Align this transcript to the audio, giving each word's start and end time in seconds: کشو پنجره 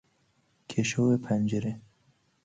کشو 0.69 1.17
پنجره 1.17 1.79